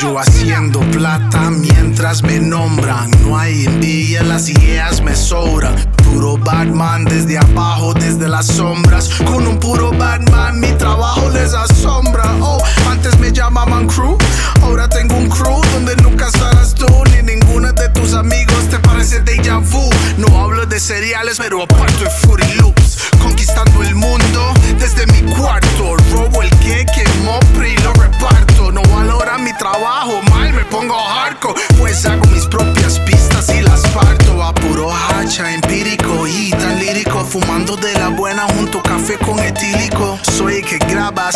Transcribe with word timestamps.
Yo 0.00 0.18
haciendo 0.18 0.80
plata 0.92 1.50
mientras 1.50 2.22
me 2.22 2.40
nombran. 2.40 3.10
No 3.22 3.36
hay 3.36 3.66
envidia, 3.66 4.22
las 4.22 4.48
ideas 4.48 5.02
me 5.02 5.14
sobran. 5.14 5.74
Puro 6.04 6.38
Batman 6.38 7.04
desde 7.04 7.36
abajo, 7.36 7.92
desde 7.92 8.26
las 8.26 8.46
sombras. 8.46 9.10
Con 9.26 9.46
un 9.46 9.60
puro 9.60 9.90
Batman 9.90 10.58
mi 10.58 10.72
trabajo 10.72 11.28
les 11.28 11.52
asombra. 11.52 12.24
Oh, 12.40 12.56
antes 12.88 13.18
me 13.18 13.30
llamaban 13.30 13.86
crew, 13.88 14.16
ahora 14.62 14.88
tengo 14.88 15.16
un 15.16 15.28
crew 15.28 15.60
donde 15.74 15.94
nunca 15.96 16.28
estarás 16.28 16.74
tú 16.74 16.86
ni 17.12 17.34
ninguna 17.34 17.72
de 17.72 17.90
tus 17.90 18.14
amigos 18.14 18.70
te 18.70 18.78
parece 18.78 19.22
déjà 19.22 19.58
vu. 19.58 19.90
No 20.16 20.40
hablo 20.40 20.64
de 20.64 20.80
cereales, 20.80 21.36
pero 21.36 21.62
aparto 21.62 22.04
de 22.04 22.10
Fruity 22.10 22.54
Loops. 22.54 23.10
Conquistando 23.22 23.82
el 23.82 23.94
mundo 23.94 24.54
desde 24.78 25.06
mi 25.08 25.30
cuarto. 25.34 25.96
Robo 26.10 26.40
el 26.42 26.50
que 26.60 26.86
quemó 26.86 27.38
y 27.62 27.76
lo 27.82 27.92
reparto. 27.92 28.19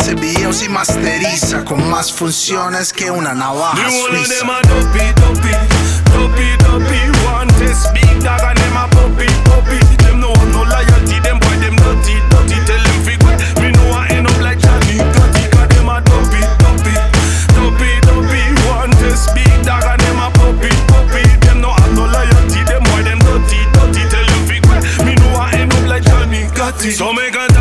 Videos 0.03 0.63
y 0.63 0.69
masteriza. 0.69 1.63
Con 1.63 1.89
más 1.89 2.11
funciones 2.11 2.91
que 2.91 3.09
una 3.11 3.33
navaja 3.33 3.87
of 3.87 3.93
suiza. 4.09 4.39
them 4.39 4.49
a 4.49 4.61
dopey, 4.61 5.13
dopey, 5.15 5.55
dopey, 6.13 6.57
dopey. 6.57 7.11
One 7.25 7.47
test 7.59 7.93
big 7.93 8.23
dog 8.23 8.41
and 8.41 8.57
them 8.57 8.77
a 8.77 8.87
puppy, 8.89 9.27
puppy. 9.45 9.79
Them 10.03 10.19
no 10.19 10.33
have 10.33 10.51
no 10.51 10.63
loyalty, 10.63 11.19
them 11.21 11.39
boy 11.39 11.57
them 11.59 11.75
dirty, 11.77 12.15
dirty. 12.29 12.57
Tell 12.65 12.83
them 12.83 13.03
fi 13.05 13.17
quit. 13.17 13.39
Me 13.61 13.71
know 13.71 13.91
I 13.93 14.07
end 14.09 14.27
up 14.27 14.37
like 14.41 14.59
Johnny 14.59 14.97
Gotti, 15.15 15.49
'cause 15.49 15.69
them 15.69 15.89
a 15.89 16.01
dopey, 16.01 16.43
dopey, 16.59 16.97
dopey, 17.55 17.99
dopey. 18.01 18.45
One 18.67 18.91
test 18.99 19.33
big 19.33 19.63
dog 19.63 19.83
and 19.83 20.01
them 20.01 20.19
a 20.19 20.29
puppy, 20.31 20.69
puppy. 20.87 21.23
Them 21.45 21.61
no 21.61 21.71
have 21.71 21.93
no 21.93 22.05
loyalty, 22.05 22.63
them 22.65 22.83
boy 22.83 23.01
them 23.03 23.19
dirty, 23.19 23.59
dirty. 23.73 24.03
Tell 24.11 24.25
them 24.25 24.43
fi 24.47 24.59
quit. 24.59 25.05
Me 25.05 25.15
know 25.15 25.39
I 25.39 25.51
end 25.55 25.73
up 25.73 25.87
like 25.87 26.03
Johnny 26.03 26.43
Gotti. 26.53 26.91
So 26.91 27.13
make 27.13 27.35
I 27.37 27.54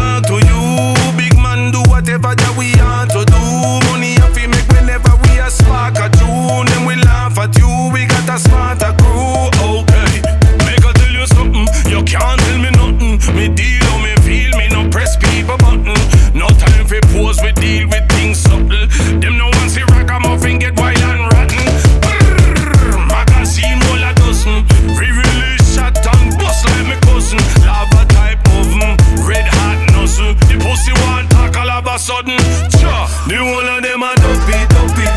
sudden. 32.05 32.37
Cha, 32.69 33.09
the 33.25 33.41
whole 33.41 33.65
of 33.65 33.81
them 33.81 34.05
a 34.05 34.13
dopey, 34.21 34.61
dopey, 34.77 35.09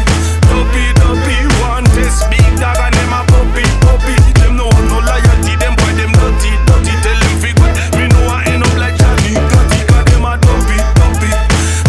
dopey, 0.48 0.88
dopey. 0.96 1.40
One 1.60 1.84
test 1.92 2.24
big 2.32 2.48
dog 2.64 2.80
and 2.80 2.96
them 2.96 3.12
a 3.12 3.28
puppy, 3.28 3.68
puppy. 3.84 4.16
Them 4.40 4.56
no 4.56 4.72
no 4.88 5.04
loyalty, 5.04 5.60
them 5.60 5.76
boy 5.76 5.92
them 6.00 6.16
dirty, 6.16 6.56
dirty. 6.64 6.94
Tell 7.04 7.20
them 7.20 7.36
fi 7.44 7.52
quit. 7.60 7.76
Me 8.00 8.08
know 8.08 8.32
I 8.32 8.48
end 8.48 8.64
up 8.64 8.72
like 8.80 8.96
Johnny 8.96 9.36
Gotti, 9.52 9.80
'cause 9.84 10.08
them 10.08 10.24
a 10.24 10.40
dopey, 10.40 10.80
dopey, 10.96 11.34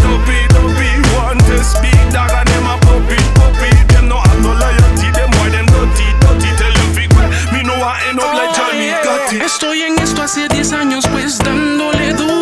dopey, 0.03 0.41
dopey. 0.51 0.93
One 1.15 1.39
test 1.47 1.79
big 1.79 2.03
dog 2.11 2.35
and 2.35 2.49
them 2.51 2.67
a 2.67 2.75
puppy, 2.83 3.19
puppy. 3.39 3.71
Them 3.95 4.09
no 4.11 4.19
have 4.19 4.41
no 4.43 4.51
loyalty, 4.51 5.09
them 5.15 5.31
boy 5.39 5.49
them 5.55 5.67
dirty, 5.71 6.07
dirty. 6.23 6.51
Tell 6.59 6.75
them 6.75 6.91
fi 6.97 7.07
quit. 7.07 7.29
Me 7.55 7.63
know 7.63 7.79
I 7.79 8.03
end 8.11 8.19
up 8.19 8.35
like 8.35 8.51
oh, 8.51 8.59
Johnny 8.59 8.91
Gotti. 9.07 9.39
Estoy 9.47 9.83
en 9.87 9.95
esto 10.03 10.23
hace 10.23 10.49
10 10.49 10.73
años, 10.73 11.07
pues 11.07 11.39
dándole 11.39 12.15
duro. 12.15 12.38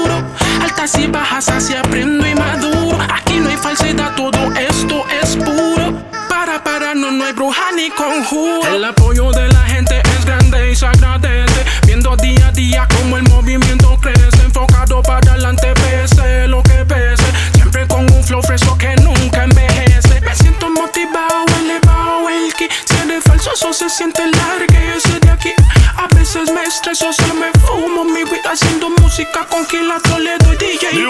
Altas 0.77 0.99
y 0.99 1.07
bajas, 1.07 1.49
así 1.49 1.75
aprendo 1.75 2.27
y 2.27 2.35
maduro. 2.35 2.99
Aquí 3.11 3.41
no 3.41 3.49
hay 3.49 3.57
falsedad, 3.57 4.15
todo 4.15 4.53
esto 4.53 5.05
es 5.23 5.35
puro. 5.37 6.03
Para, 6.29 6.63
para, 6.63 6.95
no, 6.95 7.11
no 7.11 7.25
hay 7.25 7.33
bruja 7.33 7.73
ni 7.75 7.89
conjuro. 7.89 8.75
El 8.75 8.85
apoyo 8.85 9.31
de 9.33 9.49
la 9.49 9.61
gente 9.61 10.03
es 10.03 10.25
grande 10.27 10.73
y 10.73 10.77
se 10.77 10.85
agradece. 10.85 11.65
Viendo 11.87 12.15
día 12.17 12.49
a 12.49 12.53
día 12.53 12.87
como 12.95 13.17
el 13.17 13.23
movimiento 13.23 13.97
crece. 14.03 14.43
Enfocado 14.45 15.01
para 15.03 15.33
adelante, 15.33 15.73
pese 15.73 16.47
lo 16.47 16.63
que 16.63 16.85
pese. 16.85 17.25
Siempre 17.55 17.87
con 17.87 18.11
un 18.13 18.23
flow 18.23 18.43
fresco 18.43 18.77
que 18.77 18.95
nunca 18.97 19.45
envejece. 19.45 20.21
Me 20.21 20.35
siento 20.35 20.69
motivado, 20.69 21.47
elevado, 21.59 22.29
el 22.29 22.53
ki. 22.53 22.69
Si 22.85 22.97
eres 22.99 23.25
falso, 23.25 23.51
eso 23.55 23.73
se 23.73 23.89
siente 23.89 24.21
largue. 24.27 24.97
Ese 24.97 25.21
de 25.21 25.31
aquí. 25.31 25.53
A 25.97 26.07
veces 26.15 26.51
me 26.53 26.63
estreso, 26.65 27.13
se 27.13 27.33
me 27.35 27.51
fumo 27.67 28.05
mi 28.05 28.25
vida 28.25 28.51
haciendo 28.53 28.91
música 28.91 29.47
con 29.47 29.65
Kila 29.67 29.99
Toledo 30.01 30.53
y 30.53 30.57
DJ. 30.57 31.06